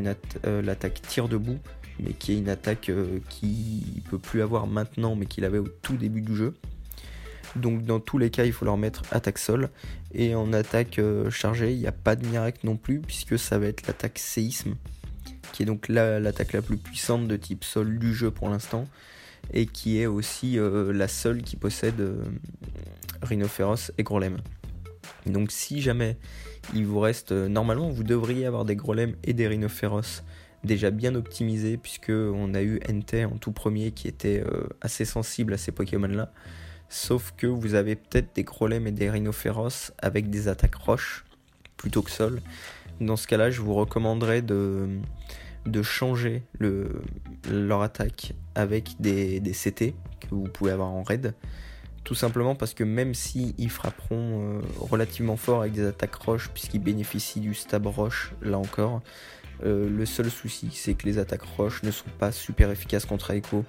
l'attaque 0.45 1.03
tir 1.03 1.29
debout, 1.29 1.59
mais 2.03 2.13
qui 2.13 2.33
est 2.33 2.39
une 2.39 2.49
attaque 2.49 2.91
qu'il 3.29 3.49
ne 3.97 4.11
peut 4.11 4.19
plus 4.19 4.43
avoir 4.43 4.67
maintenant, 4.67 5.15
mais 5.15 5.27
qu'il 5.27 5.45
avait 5.45 5.59
au 5.59 5.69
tout 5.69 5.97
début 5.97 6.21
du 6.21 6.37
jeu. 6.37 6.55
Donc 7.57 7.85
dans 7.85 8.01
tous 8.01 8.19
les 8.19 8.31
cas, 8.31 8.45
il 8.45 8.53
faut 8.53 8.65
leur 8.65 8.77
mettre 8.77 9.03
attaque 9.11 9.39
sol. 9.39 9.71
Et 10.15 10.35
en 10.35 10.53
attaque 10.53 10.99
euh, 10.99 11.31
chargée, 11.31 11.73
il 11.73 11.79
n'y 11.79 11.87
a 11.87 11.93
pas 11.93 12.17
de 12.17 12.27
miracle 12.27 12.61
non 12.65 12.77
plus, 12.77 13.01
puisque 13.01 13.39
ça 13.39 13.59
va 13.59 13.67
être 13.67 13.87
l'attaque 13.87 14.19
séisme, 14.19 14.75
qui 15.53 15.63
est 15.63 15.67
donc 15.67 15.89
l'attaque 15.89 16.53
la, 16.53 16.63
plus 16.63 16.77
puissante 16.77 17.29
de 17.29 17.37
type 17.37 17.65
sol 17.65 17.99
du 17.99 18.15
jeu 18.15 18.31
pour 18.31 18.49
l'instant, 18.49 18.87
et 19.53 19.67
qui 19.67 20.01
est 20.01 20.07
aussi 20.07 20.59
euh, 20.59 20.93
la 20.93 21.09
seule 21.09 21.43
qui 21.43 21.57
possède 21.57 22.01
euh, 22.01 22.25
Rhinophéros 23.23 23.93
et 23.99 24.03
Grolem. 24.03 24.39
Donc 25.27 25.53
si 25.53 25.81
jamais 25.81 26.17
il 26.75 26.87
vous 26.87 27.01
reste, 27.01 27.33
normalement 27.33 27.89
vous 27.89 28.05
devriez 28.05 28.47
avoir 28.47 28.65
des 28.65 28.77
Grolem 28.77 29.15
et 29.25 29.33
des 29.33 29.47
Rhinophéros 29.47 30.23
déjà 30.65 30.91
bien 30.91 31.15
optimisés, 31.15 31.77
puisque 31.77 32.11
on 32.11 32.55
a 32.55 32.63
eu 32.63 32.81
Entei 32.89 33.25
en 33.25 33.37
tout 33.37 33.53
premier 33.53 33.93
qui 33.93 34.09
était 34.09 34.45
assez 34.81 35.05
sensible 35.05 35.55
à 35.55 35.59
ces 35.59 35.73
Pokémon 35.73 36.09
là. 36.09 36.33
Sauf 36.89 37.33
que 37.39 37.47
vous 37.47 37.75
avez 37.75 37.97
peut-être 37.97 38.35
des 38.35 38.45
Grolem 38.45 38.87
et 38.87 38.93
des 38.93 39.09
Rhinophéros 39.09 39.93
avec 40.03 40.29
des 40.29 40.49
attaques 40.49 40.75
roches 40.75 41.25
plutôt 41.79 42.03
que 42.03 42.11
sol. 42.11 42.43
Dans 43.01 43.17
ce 43.17 43.27
cas-là, 43.27 43.51
je 43.51 43.63
vous 43.63 43.75
recommanderais 43.75 44.43
de, 44.43 45.01
changer 45.83 46.43
le, 46.59 47.03
leur 47.51 47.81
attaque 47.81 48.35
avec 48.55 49.01
des, 49.01 49.41
des, 49.41 49.53
CT 49.53 49.95
que 50.21 50.27
vous 50.31 50.45
pouvez 50.45 50.71
avoir 50.71 50.91
en 50.91 51.03
raid. 51.03 51.35
Tout 52.05 52.15
simplement 52.15 52.55
parce 52.55 52.75
que 52.75 52.85
même 52.85 53.15
si 53.15 53.55
ils 53.57 53.71
frapperont 53.71 54.59
euh, 54.59 54.61
relativement 54.79 55.39
fort 55.39 55.63
avec 55.63 55.73
des 55.73 55.87
attaques 55.87 56.17
roches, 56.17 56.51
puisqu'ils 56.51 56.81
bénéficient 56.83 57.41
du 57.41 57.55
stab 57.55 57.87
roche, 57.87 58.35
là 58.43 58.59
encore, 58.59 59.01
euh, 59.65 59.89
le 59.89 60.07
seul 60.07 60.31
souci 60.31 60.71
c'est 60.73 60.95
que 60.95 61.07
les 61.07 61.19
attaques 61.19 61.43
roches 61.43 61.83
ne 61.83 61.91
sont 61.91 62.11
pas 62.19 62.33
super 62.33 62.71
efficaces 62.71 63.05
contre 63.05 63.31
Aiko. 63.31 63.65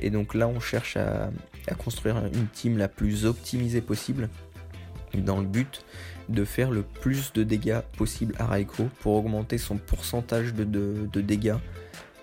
Et 0.00 0.10
donc 0.10 0.34
là, 0.34 0.48
on 0.48 0.60
cherche 0.60 0.96
à, 0.96 1.30
construire 1.78 2.16
une 2.32 2.46
team 2.48 2.78
la 2.78 2.88
plus 2.88 3.24
optimisée 3.24 3.80
possible 3.80 4.28
dans 5.14 5.40
le 5.40 5.46
but 5.46 5.84
de 6.28 6.44
faire 6.44 6.70
le 6.70 6.82
plus 6.82 7.32
de 7.32 7.42
dégâts 7.42 7.80
possible 7.96 8.34
à 8.38 8.46
Raiko 8.46 8.88
pour 9.00 9.14
augmenter 9.14 9.58
son 9.58 9.76
pourcentage 9.76 10.54
de, 10.54 11.20
dégâts. 11.20 11.56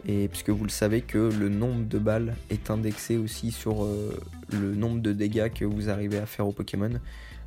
Et 0.08 0.28
puisque 0.30 0.50
vous 0.50 0.64
le 0.64 0.70
savez 0.70 1.02
que 1.02 1.18
le 1.18 1.50
nombre 1.50 1.86
de 1.88 2.00
balles 2.00 2.36
est 2.50 2.72
indexé 2.72 3.18
aussi 3.18 3.52
sur 3.52 3.84
euh, 3.84 4.18
le 4.52 4.74
nombre 4.74 5.02
de 5.02 5.12
dégâts 5.12 5.52
que 5.52 5.66
vous 5.66 5.90
arrivez 5.90 6.18
à 6.18 6.26
faire 6.26 6.48
au 6.48 6.54
Pokémon. 6.54 6.92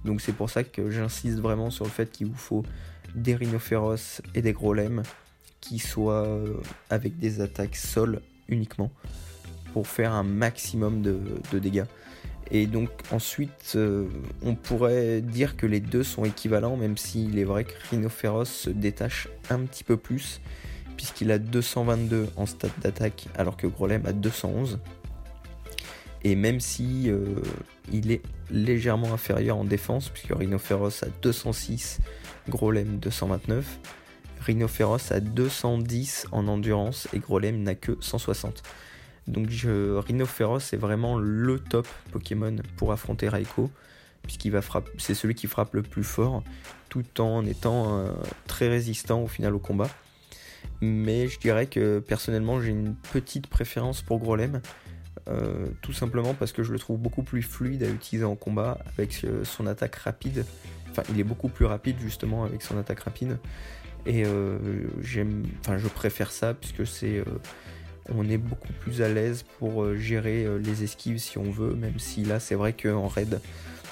Donc 0.04 0.20
c'est 0.20 0.34
pour 0.34 0.50
ça 0.50 0.62
que 0.62 0.90
j'insiste 0.90 1.38
vraiment 1.38 1.70
sur 1.70 1.84
le 1.84 1.90
fait 1.90 2.10
qu'il 2.10 2.26
vous 2.26 2.36
faut 2.36 2.62
des 3.14 3.34
Rhinophéros 3.34 4.20
et 4.34 4.42
des 4.42 4.52
Grolem 4.52 5.02
qui 5.62 5.78
soient 5.78 6.26
euh, 6.26 6.56
avec 6.90 7.18
des 7.18 7.40
attaques 7.40 7.76
sol 7.76 8.20
uniquement 8.48 8.90
pour 9.72 9.86
faire 9.86 10.12
un 10.12 10.24
maximum 10.24 11.00
de, 11.00 11.18
dégâts. 11.58 11.86
Et 12.50 12.66
donc 12.66 12.90
ensuite, 13.10 13.72
euh, 13.76 14.08
on 14.42 14.54
pourrait 14.54 15.22
dire 15.22 15.56
que 15.56 15.64
les 15.64 15.80
deux 15.80 16.02
sont 16.02 16.26
équivalents, 16.26 16.76
même 16.76 16.98
s'il 16.98 17.38
est 17.38 17.44
vrai 17.44 17.64
que 17.64 17.72
Rhinophéros 17.90 18.44
se 18.44 18.68
détache 18.68 19.28
un 19.48 19.60
petit 19.60 19.84
peu 19.84 19.96
plus, 19.96 20.42
puisqu'il 20.98 21.30
a 21.30 21.38
222 21.38 22.28
en 22.36 22.44
stade 22.44 22.72
d'attaque, 22.82 23.28
alors 23.38 23.56
que 23.56 23.66
Grolem 23.66 24.04
a 24.04 24.12
211. 24.12 24.78
Et 26.24 26.34
même 26.34 26.60
si 26.60 27.08
euh, 27.08 27.40
il 27.90 28.12
est 28.12 28.22
légèrement 28.50 29.14
inférieur 29.14 29.56
en 29.56 29.64
défense, 29.64 30.10
puisque 30.10 30.36
Rhinophéros 30.36 31.02
a 31.02 31.08
206, 31.22 32.00
Grolem 32.48 32.98
229, 32.98 33.78
Rhinophéros 34.44 35.12
a 35.12 35.20
210 35.20 36.26
en 36.32 36.48
endurance 36.48 37.08
et 37.12 37.18
Grolem 37.18 37.62
n'a 37.62 37.74
que 37.74 37.96
160. 38.00 38.62
Donc 39.28 39.50
je, 39.50 39.98
est 39.98 40.76
vraiment 40.76 41.16
le 41.16 41.58
top 41.60 41.86
Pokémon 42.10 42.56
pour 42.76 42.92
affronter 42.92 43.28
Raikou, 43.28 43.70
puisqu'il 44.22 44.50
va 44.50 44.62
frapper, 44.62 44.90
c'est 44.98 45.14
celui 45.14 45.34
qui 45.34 45.46
frappe 45.46 45.74
le 45.74 45.82
plus 45.82 46.02
fort, 46.02 46.42
tout 46.88 47.20
en 47.20 47.46
étant 47.46 47.98
euh, 47.98 48.12
très 48.46 48.68
résistant 48.68 49.22
au 49.22 49.28
final 49.28 49.54
au 49.54 49.60
combat. 49.60 49.88
Mais 50.80 51.28
je 51.28 51.38
dirais 51.38 51.66
que 51.66 52.00
personnellement 52.00 52.60
j'ai 52.60 52.70
une 52.70 52.94
petite 53.12 53.46
préférence 53.46 54.02
pour 54.02 54.18
Grolem, 54.18 54.60
euh, 55.28 55.68
tout 55.82 55.92
simplement 55.92 56.34
parce 56.34 56.50
que 56.50 56.64
je 56.64 56.72
le 56.72 56.80
trouve 56.80 56.98
beaucoup 56.98 57.22
plus 57.22 57.42
fluide 57.42 57.84
à 57.84 57.88
utiliser 57.88 58.24
en 58.24 58.34
combat 58.34 58.78
avec 58.86 59.24
son 59.44 59.66
attaque 59.68 59.94
rapide. 59.96 60.44
Enfin, 60.90 61.02
il 61.10 61.20
est 61.20 61.24
beaucoup 61.24 61.48
plus 61.48 61.64
rapide 61.64 61.96
justement 62.00 62.44
avec 62.44 62.62
son 62.62 62.76
attaque 62.76 63.00
rapide. 63.00 63.38
Et 64.04 64.24
euh, 64.24 64.58
j'aime, 65.00 65.44
enfin, 65.60 65.78
je 65.78 65.88
préfère 65.88 66.32
ça 66.32 66.54
puisque 66.54 66.86
c'est 66.86 67.22
on 68.08 68.28
est 68.28 68.38
beaucoup 68.38 68.72
plus 68.80 69.02
à 69.02 69.08
l'aise 69.08 69.44
pour 69.58 69.82
euh, 69.82 69.96
gérer 69.96 70.44
euh, 70.44 70.58
les 70.58 70.82
esquives 70.82 71.18
si 71.18 71.38
on 71.38 71.50
veut, 71.50 71.74
même 71.74 71.98
si 71.98 72.24
là 72.24 72.40
c'est 72.40 72.54
vrai 72.54 72.72
qu'en 72.72 73.08
raid 73.08 73.40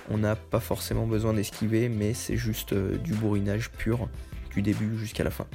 on 0.09 0.19
n'a 0.19 0.35
pas 0.35 0.61
forcément 0.61 1.07
besoin 1.07 1.35
d'esquiver, 1.35 1.89
mais 1.89 2.15
c'est 2.15 2.37
juste 2.37 2.73
euh, 2.73 2.97
du 2.99 3.15
bourrinage 3.15 3.71
pur 3.71 4.09
du 4.53 4.63
début 4.63 4.99
jusqu'à 4.99 5.23
la 5.23 5.31
fin. 5.31 5.47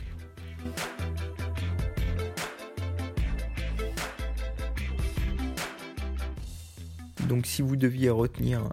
Donc 7.28 7.46
si 7.46 7.62
vous 7.62 7.76
deviez 7.76 8.10
retenir 8.10 8.70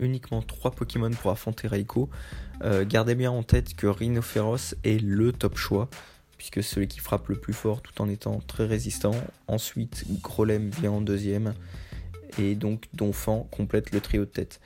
uniquement 0.00 0.42
3 0.42 0.72
Pokémon 0.72 1.10
pour 1.10 1.30
affronter 1.30 1.68
Raikou, 1.68 2.08
gardez 2.88 3.14
bien 3.14 3.30
en 3.30 3.42
tête 3.42 3.74
que 3.74 3.86
Rhinophéros 3.86 4.74
est 4.84 5.02
le 5.02 5.32
top 5.32 5.56
choix 5.56 5.88
puisque 6.40 6.62
celui 6.62 6.88
qui 6.88 7.00
frappe 7.00 7.28
le 7.28 7.36
plus 7.36 7.52
fort 7.52 7.82
tout 7.82 8.00
en 8.00 8.08
étant 8.08 8.40
très 8.46 8.64
résistant. 8.64 9.14
Ensuite, 9.46 10.06
Grolem 10.22 10.70
vient 10.70 10.92
en 10.92 11.02
deuxième, 11.02 11.52
et 12.38 12.54
donc 12.54 12.84
Donphan 12.94 13.46
complète 13.50 13.92
le 13.92 14.00
trio 14.00 14.24
de 14.24 14.30
tête. 14.30 14.58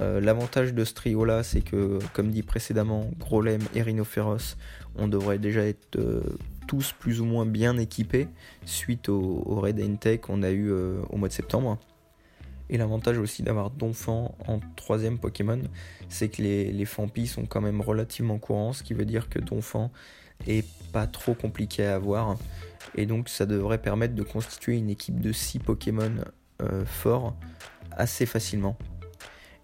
Euh, 0.00 0.22
l'avantage 0.22 0.72
de 0.72 0.84
ce 0.86 0.94
trio 0.94 1.26
là, 1.26 1.42
c'est 1.42 1.60
que, 1.60 1.98
comme 2.14 2.30
dit 2.30 2.42
précédemment, 2.42 3.10
Grolem 3.18 3.60
et 3.74 3.82
Rhinophéros, 3.82 4.56
on 4.96 5.06
devrait 5.06 5.38
déjà 5.38 5.66
être 5.66 5.96
euh, 5.96 6.22
tous 6.66 6.94
plus 6.98 7.20
ou 7.20 7.26
moins 7.26 7.44
bien 7.44 7.76
équipés 7.76 8.28
suite 8.64 9.10
au, 9.10 9.42
Red 9.44 9.80
Intake 9.80 10.22
qu'on 10.22 10.42
a 10.42 10.50
eu 10.50 10.70
euh, 10.70 11.02
au 11.10 11.18
mois 11.18 11.28
de 11.28 11.34
septembre. 11.34 11.78
Et 12.70 12.76
l'avantage 12.76 13.18
aussi 13.18 13.42
d'avoir 13.42 13.70
Donphan 13.70 14.34
en 14.46 14.60
troisième 14.76 15.18
Pokémon, 15.18 15.60
c'est 16.08 16.28
que 16.28 16.42
les, 16.42 16.70
les 16.70 16.84
Fampis 16.84 17.26
sont 17.26 17.46
quand 17.46 17.60
même 17.60 17.80
relativement 17.80 18.38
courants, 18.38 18.72
ce 18.72 18.82
qui 18.82 18.94
veut 18.94 19.06
dire 19.06 19.28
que 19.28 19.38
Donphan 19.38 19.90
et 20.46 20.64
pas 20.92 21.06
trop 21.06 21.34
compliqué 21.34 21.84
à 21.84 21.96
avoir. 21.96 22.36
Et 22.94 23.06
donc 23.06 23.28
ça 23.28 23.46
devrait 23.46 23.78
permettre 23.80 24.14
de 24.14 24.22
constituer 24.22 24.76
une 24.76 24.90
équipe 24.90 25.20
de 25.20 25.32
6 25.32 25.60
Pokémon 25.60 26.12
euh, 26.62 26.84
forts 26.84 27.34
assez 27.92 28.26
facilement. 28.26 28.76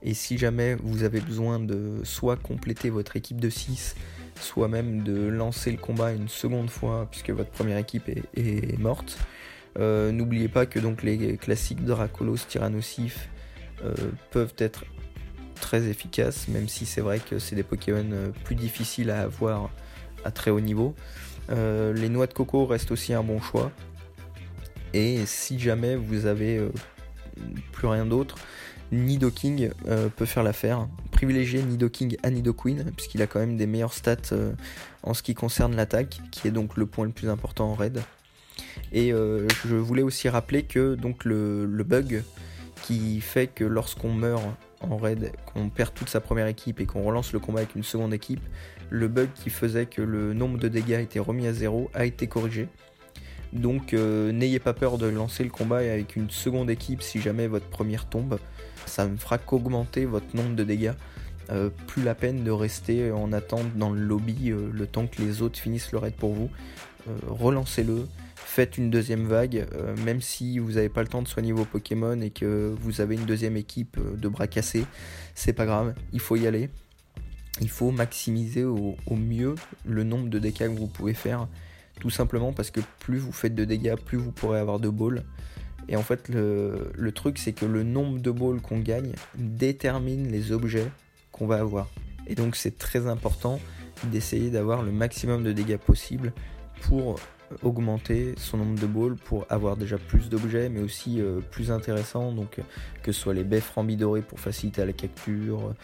Et 0.02 0.12
si 0.12 0.36
jamais 0.36 0.74
vous 0.74 1.02
avez 1.02 1.20
besoin 1.20 1.58
de 1.58 2.00
soit 2.02 2.36
compléter 2.36 2.90
votre 2.90 3.16
équipe 3.16 3.40
de 3.40 3.48
6, 3.48 3.94
soit 4.38 4.68
même 4.68 5.02
de 5.02 5.28
lancer 5.28 5.70
le 5.70 5.78
combat 5.78 6.12
une 6.12 6.28
seconde 6.28 6.68
fois 6.68 7.08
puisque 7.10 7.30
votre 7.30 7.50
première 7.50 7.78
équipe 7.78 8.08
est, 8.08 8.78
morte, 8.78 9.18
euh, 9.78 10.12
n'oubliez 10.12 10.48
pas 10.48 10.66
que 10.66 10.78
donc 10.78 11.02
les 11.02 11.36
classiques 11.36 11.84
Dracolos, 11.84 12.36
Tyrannosif 12.48 13.28
euh, 13.84 13.94
peuvent 14.30 14.54
être 14.58 14.84
très 15.60 15.88
efficaces, 15.88 16.48
même 16.48 16.68
si 16.68 16.86
c'est 16.86 17.00
vrai 17.00 17.20
que 17.20 17.38
c'est 17.38 17.56
des 17.56 17.62
Pokémon 17.62 18.32
plus 18.44 18.54
difficiles 18.54 19.10
à 19.10 19.22
avoir 19.22 19.70
à 20.24 20.30
très 20.30 20.50
haut 20.50 20.60
niveau. 20.60 20.94
Euh, 21.50 21.92
les 21.92 22.08
noix 22.08 22.26
de 22.26 22.32
coco 22.32 22.66
restent 22.66 22.90
aussi 22.90 23.12
un 23.12 23.22
bon 23.22 23.40
choix. 23.40 23.70
Et 24.92 25.26
si 25.26 25.58
jamais 25.58 25.96
vous 25.96 26.26
avez 26.26 26.58
euh, 26.58 26.70
plus 27.72 27.88
rien 27.88 28.06
d'autre, 28.06 28.36
Nidoking 28.92 29.70
euh, 29.88 30.08
peut 30.08 30.24
faire 30.24 30.42
l'affaire. 30.42 30.88
Privilégiez 31.10 31.62
Nidoking 31.62 32.16
à 32.22 32.30
Nidoqueen, 32.30 32.92
puisqu'il 32.96 33.22
a 33.22 33.26
quand 33.26 33.40
même 33.40 33.56
des 33.56 33.66
meilleures 33.66 33.94
stats 33.94 34.34
en 35.02 35.14
ce 35.14 35.22
qui 35.22 35.34
concerne 35.34 35.74
l'attaque, 35.74 36.20
qui 36.30 36.48
est 36.48 36.52
donc 36.52 36.76
le 36.76 36.86
point 36.86 37.04
le 37.04 37.12
plus 37.12 37.28
important 37.28 37.70
en 37.70 37.74
raid. 37.74 38.02
Et 38.92 39.10
je 39.10 39.74
voulais 39.74 40.02
aussi 40.02 40.28
rappeler 40.28 40.62
que 40.62 40.94
donc 40.94 41.24
le, 41.24 41.66
bug 41.84 42.22
qui 42.82 43.20
fait 43.20 43.48
que 43.48 43.64
lorsqu'on 43.64 44.12
meurt 44.12 44.42
en 44.80 44.96
raid, 44.96 45.32
qu'on 45.52 45.68
perd 45.68 45.94
toute 45.94 46.08
sa 46.08 46.20
première 46.20 46.46
équipe 46.46 46.80
et 46.80 46.86
qu'on 46.86 47.02
relance 47.02 47.32
le 47.32 47.40
combat 47.40 47.60
avec 47.60 47.74
une 47.74 47.82
seconde 47.82 48.14
équipe, 48.14 48.42
le 48.90 49.08
bug 49.08 49.28
qui 49.34 49.50
faisait 49.50 49.86
que 49.86 50.02
le 50.02 50.34
nombre 50.34 50.58
de 50.58 50.68
dégâts 50.68 51.00
était 51.00 51.18
remis 51.18 51.46
à 51.46 51.52
zéro 51.52 51.90
a 51.94 52.04
été 52.04 52.26
corrigé. 52.26 52.68
Donc 53.54 53.94
euh, 53.94 54.32
n'ayez 54.32 54.58
pas 54.58 54.74
peur 54.74 54.98
de 54.98 55.06
lancer 55.06 55.44
le 55.44 55.50
combat 55.50 55.78
avec 55.78 56.16
une 56.16 56.28
seconde 56.28 56.70
équipe 56.70 57.02
si 57.02 57.20
jamais 57.20 57.46
votre 57.46 57.66
première 57.66 58.06
tombe. 58.06 58.38
Ça 58.84 59.06
ne 59.06 59.16
fera 59.16 59.38
qu'augmenter 59.38 60.04
votre 60.04 60.36
nombre 60.36 60.56
de 60.56 60.64
dégâts. 60.64 60.92
Euh, 61.50 61.70
plus 61.86 62.02
la 62.02 62.14
peine 62.14 62.42
de 62.42 62.50
rester 62.50 63.12
en 63.12 63.30
attente 63.32 63.76
dans 63.76 63.90
le 63.90 64.00
lobby 64.00 64.50
euh, 64.50 64.70
le 64.72 64.86
temps 64.86 65.06
que 65.06 65.20
les 65.20 65.42
autres 65.42 65.58
finissent 65.58 65.92
le 65.92 65.98
raid 65.98 66.14
pour 66.14 66.32
vous. 66.32 66.50
Relancez-le, 67.28 68.06
faites 68.54 68.78
une 68.78 68.90
deuxième 68.90 69.26
vague, 69.26 69.66
même 70.04 70.20
si 70.20 70.58
vous 70.58 70.72
n'avez 70.72 70.88
pas 70.88 71.02
le 71.02 71.08
temps 71.08 71.22
de 71.22 71.28
soigner 71.28 71.52
vos 71.52 71.64
Pokémon 71.64 72.20
et 72.20 72.30
que 72.30 72.74
vous 72.80 73.00
avez 73.00 73.16
une 73.16 73.24
deuxième 73.24 73.56
équipe 73.56 73.98
de 73.98 74.28
bras 74.28 74.46
cassés, 74.46 74.86
c'est 75.34 75.52
pas 75.52 75.66
grave, 75.66 75.94
il 76.12 76.20
faut 76.20 76.36
y 76.36 76.46
aller. 76.46 76.70
Il 77.60 77.70
faut 77.70 77.90
maximiser 77.90 78.64
au 78.64 78.96
mieux 79.10 79.54
le 79.84 80.04
nombre 80.04 80.28
de 80.28 80.38
dégâts 80.38 80.66
que 80.66 80.78
vous 80.78 80.88
pouvez 80.88 81.14
faire 81.14 81.48
tout 82.00 82.10
simplement 82.10 82.52
parce 82.52 82.70
que 82.70 82.80
plus 83.00 83.18
vous 83.18 83.32
faites 83.32 83.54
de 83.54 83.64
dégâts, 83.64 83.96
plus 83.96 84.18
vous 84.18 84.32
pourrez 84.32 84.58
avoir 84.58 84.80
de 84.80 84.88
balls. 84.88 85.24
Et 85.88 85.96
en 85.96 86.02
fait, 86.02 86.28
le, 86.28 87.12
truc, 87.12 87.38
c'est 87.38 87.52
que 87.52 87.66
le 87.66 87.82
nombre 87.82 88.18
de 88.18 88.30
balls 88.30 88.60
qu'on 88.60 88.80
gagne 88.80 89.12
détermine 89.36 90.30
les 90.30 90.52
objets 90.52 90.90
qu'on 91.30 91.46
va 91.46 91.56
avoir. 91.56 91.88
Et 92.26 92.34
donc, 92.34 92.56
c'est 92.56 92.78
très 92.78 93.06
important 93.06 93.60
d'essayer 94.04 94.50
d'avoir 94.50 94.82
le 94.82 94.92
maximum 94.92 95.44
de 95.44 95.52
dégâts 95.52 95.76
possible 95.76 96.32
pour 96.82 97.20
augmenter 97.62 98.34
son 98.36 98.58
nombre 98.58 98.78
de 98.78 98.86
balls 98.86 99.16
pour 99.16 99.46
avoir 99.50 99.76
déjà 99.76 99.98
plus 99.98 100.28
d'objets 100.28 100.68
mais 100.68 100.80
aussi 100.80 101.20
euh, 101.20 101.40
plus 101.50 101.70
intéressant 101.70 102.32
donc 102.32 102.60
que 103.02 103.12
ce 103.12 103.20
soit 103.20 103.34
les 103.34 103.44
baies 103.44 103.60
frambidorées 103.60 104.22
pour 104.22 104.40
faciliter 104.40 104.84
la 104.84 104.92
capture 104.92 105.74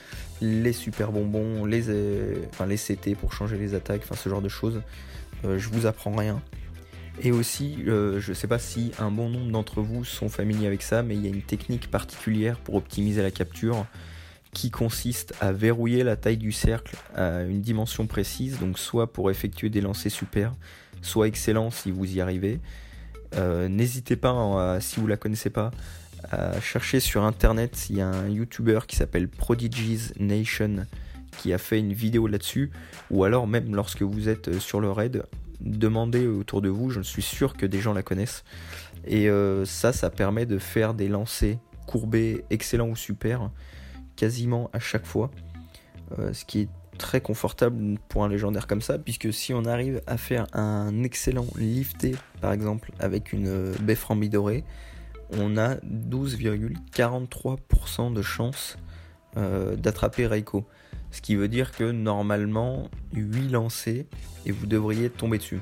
les 0.40 0.72
super 0.72 1.12
bonbons 1.12 1.64
les, 1.64 1.90
euh, 1.90 2.34
CT 2.58 3.14
pour 3.14 3.32
changer 3.32 3.56
les 3.58 3.74
attaques 3.74 4.02
enfin 4.04 4.16
ce 4.16 4.28
genre 4.28 4.42
de 4.42 4.48
choses 4.48 4.80
euh, 5.44 5.58
je 5.58 5.68
vous 5.68 5.86
apprends 5.86 6.14
rien. 6.14 6.40
Et 7.22 7.32
aussi, 7.32 7.78
euh, 7.86 8.20
je 8.20 8.32
sais 8.32 8.46
pas 8.46 8.58
si 8.58 8.92
un 8.98 9.10
bon 9.10 9.28
nombre 9.28 9.50
d'entre 9.50 9.82
vous 9.82 10.04
sont 10.04 10.28
familiers 10.28 10.66
avec 10.66 10.82
ça, 10.82 11.02
mais 11.02 11.14
il 11.14 11.22
y 11.22 11.26
a 11.26 11.30
une 11.30 11.42
technique 11.42 11.90
particulière 11.90 12.58
pour 12.58 12.76
optimiser 12.76 13.22
la 13.22 13.30
capture 13.30 13.86
qui 14.52 14.70
consiste 14.70 15.34
à 15.40 15.52
verrouiller 15.52 16.02
la 16.02 16.16
taille 16.16 16.36
du 16.36 16.50
cercle 16.50 16.96
à 17.14 17.42
une 17.42 17.60
dimension 17.60 18.06
précise, 18.06 18.58
donc 18.58 18.78
soit 18.78 19.12
pour 19.12 19.30
effectuer 19.30 19.68
des 19.68 19.80
lancers 19.80 20.10
super, 20.10 20.54
soit 21.02 21.28
excellent 21.28 21.70
si 21.70 21.90
vous 21.90 22.10
y 22.14 22.20
arrivez. 22.20 22.60
Euh, 23.36 23.68
n'hésitez 23.68 24.16
pas, 24.16 24.78
si 24.80 25.00
vous 25.00 25.06
la 25.06 25.16
connaissez 25.16 25.50
pas, 25.50 25.70
à 26.30 26.60
chercher 26.60 27.00
sur 27.00 27.24
internet. 27.24 27.86
Il 27.90 27.96
y 27.96 28.00
a 28.00 28.08
un 28.08 28.28
YouTuber 28.28 28.80
qui 28.86 28.96
s'appelle 28.96 29.28
Prodigies 29.28 30.12
Nation 30.18 30.86
qui 31.38 31.52
a 31.52 31.58
fait 31.58 31.78
une 31.78 31.92
vidéo 31.92 32.26
là-dessus, 32.26 32.70
ou 33.10 33.24
alors 33.24 33.46
même 33.46 33.74
lorsque 33.74 34.02
vous 34.02 34.28
êtes 34.28 34.48
euh, 34.48 34.58
sur 34.58 34.80
le 34.80 34.90
raid, 34.90 35.24
demandez 35.60 36.26
autour 36.26 36.60
de 36.60 36.68
vous, 36.68 36.90
je 36.90 37.00
suis 37.00 37.22
sûr 37.22 37.56
que 37.56 37.66
des 37.66 37.80
gens 37.80 37.92
la 37.92 38.02
connaissent. 38.02 38.44
Et 39.06 39.30
euh, 39.30 39.64
ça, 39.64 39.92
ça 39.92 40.10
permet 40.10 40.44
de 40.44 40.58
faire 40.58 40.92
des 40.92 41.08
lancers 41.08 41.56
courbés, 41.86 42.44
excellents 42.50 42.88
ou 42.88 42.96
super, 42.96 43.50
quasiment 44.16 44.70
à 44.72 44.80
chaque 44.80 45.06
fois. 45.06 45.30
Ce 46.32 46.44
qui 46.44 46.68
très 47.00 47.22
confortable 47.22 47.98
pour 48.08 48.22
un 48.22 48.28
légendaire 48.28 48.68
comme 48.68 48.82
ça, 48.82 48.98
puisque 48.98 49.32
si 49.32 49.54
on 49.54 49.64
arrive 49.64 50.02
à 50.06 50.18
faire 50.18 50.46
un 50.52 51.02
excellent 51.02 51.46
lifté, 51.56 52.14
par 52.40 52.52
exemple, 52.52 52.92
avec 53.00 53.32
une 53.32 53.72
baie 53.80 53.98
dorée, 54.28 54.62
on 55.32 55.56
a 55.56 55.76
12,43% 55.76 58.12
de 58.12 58.22
chance 58.22 58.76
d'attraper 59.34 60.26
Reiko. 60.26 60.64
Ce 61.10 61.20
qui 61.20 61.36
veut 61.36 61.48
dire 61.48 61.72
que 61.72 61.90
normalement, 61.90 62.88
8 63.14 63.48
lancers 63.48 64.04
et 64.46 64.52
vous 64.52 64.66
devriez 64.66 65.10
tomber 65.10 65.38
dessus. 65.38 65.60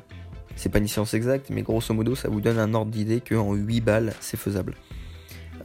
C'est 0.56 0.70
pas 0.70 0.78
une 0.78 0.88
science 0.88 1.14
exacte, 1.14 1.50
mais 1.50 1.62
grosso 1.62 1.94
modo, 1.94 2.14
ça 2.14 2.28
vous 2.28 2.40
donne 2.40 2.58
un 2.58 2.74
ordre 2.74 2.90
d'idée 2.90 3.20
qu'en 3.20 3.54
8 3.54 3.80
balles, 3.80 4.12
c'est 4.20 4.36
faisable. 4.36 4.74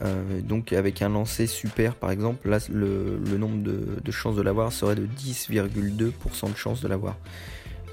Euh, 0.03 0.41
donc 0.41 0.73
avec 0.73 1.01
un 1.01 1.09
lancer 1.09 1.47
super 1.47 1.95
par 1.95 2.11
exemple, 2.11 2.49
là 2.49 2.59
le, 2.69 3.19
nombre 3.37 3.63
de, 3.63 4.11
chances 4.11 4.35
de 4.35 4.41
l'avoir 4.41 4.71
serait 4.71 4.95
de 4.95 5.05
10,2% 5.05 6.51
de 6.51 6.57
chances 6.57 6.81
de 6.81 6.87
l'avoir. 6.87 7.17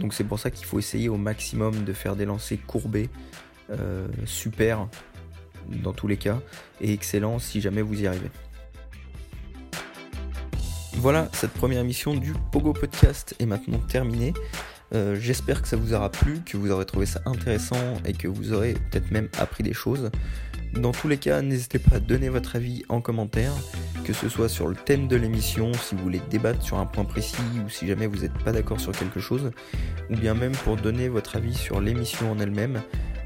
Donc 0.01 0.15
c'est 0.15 0.25
pour 0.25 0.39
ça 0.39 0.51
qu'il 0.51 0.67
faut 0.67 0.79
essayer 0.79 1.09
au 1.09 1.17
maximum 1.17 1.85
de 1.85 1.93
faire 1.93 2.17
des 2.17 2.25
lancers 2.25 2.59
courbés, 2.67 3.11
euh, 3.71 4.09
super 4.25 4.89
dans 5.69 5.93
tous 5.93 6.09
les 6.09 6.17
cas, 6.17 6.41
et 6.81 6.93
excellent 6.93 7.39
si 7.39 7.61
jamais 7.61 7.83
vous 7.83 8.03
y 8.03 8.07
arrivez. 8.07 8.31
Voilà, 10.95 11.29
cette 11.33 11.53
première 11.53 11.81
émission 11.81 12.15
du 12.15 12.35
Pogo 12.51 12.73
Podcast 12.73 13.35
est 13.39 13.47
maintenant 13.47 13.79
terminée. 13.79 14.35
Euh, 14.93 15.17
j'espère 15.19 15.63
que 15.63 15.69
ça 15.69 15.77
vous 15.77 15.95
aura 15.95 16.11
plu, 16.11 16.41
que 16.45 16.57
vous 16.57 16.71
aurez 16.71 16.85
trouvé 16.85 17.07
ça 17.07 17.21
intéressant 17.25 17.95
et 18.05 18.13
que 18.13 18.27
vous 18.27 18.53
aurez 18.53 18.75
peut-être 18.75 19.11
même 19.13 19.29
appris 19.39 19.63
des 19.63 19.73
choses. 19.73 20.11
Dans 20.75 20.93
tous 20.93 21.09
les 21.09 21.19
cas, 21.19 21.43
n'hésitez 21.43 21.79
pas 21.79 21.97
à 21.97 22.01
donner 22.01 22.29
votre 22.29 22.57
avis 22.57 22.85
en 22.89 23.01
commentaire, 23.01 23.53
que 24.05 24.13
ce 24.13 24.29
soit 24.29 24.49
sur 24.49 24.69
le 24.69 24.77
thème 24.77 25.09
de 25.09 25.17
l'émission, 25.17 25.73
si 25.75 25.95
vous 25.95 26.03
voulez 26.03 26.21
débattre 26.31 26.63
sur 26.63 26.79
un 26.79 26.87
point 26.87 27.05
précis 27.05 27.37
ou 27.65 27.69
si 27.69 27.87
jamais 27.87 28.07
vous 28.07 28.19
n'êtes 28.19 28.39
pas 28.45 28.53
d'accord 28.53 28.81
sur 28.81 28.93
quelque 28.93 29.21
chose, 29.21 29.51
ou 30.11 30.17
bien 30.17 30.35
même 30.35 30.53
pour 30.53 30.77
donner 30.77 31.09
votre 31.09 31.37
avis 31.37 31.55
sur 31.55 31.81
l'émission 31.81 32.33
en 32.33 32.39
elle-même, 32.39 32.83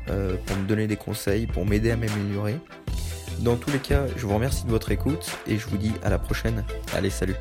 euh, 0.08 0.36
pour 0.46 0.56
me 0.56 0.66
donner 0.66 0.86
des 0.86 0.96
conseils, 0.96 1.46
pour 1.46 1.66
m'aider 1.66 1.90
à 1.90 1.96
m'améliorer. 1.96 2.58
Dans 3.40 3.56
tous 3.56 3.70
les 3.70 3.78
cas, 3.78 4.06
je 4.16 4.26
vous 4.26 4.34
remercie 4.34 4.64
de 4.64 4.70
votre 4.70 4.90
écoute 4.90 5.38
et 5.46 5.58
je 5.58 5.66
vous 5.66 5.76
dis 5.76 5.92
à 6.02 6.10
la 6.10 6.18
prochaine. 6.18 6.64
Allez, 6.94 7.10
salut 7.10 7.36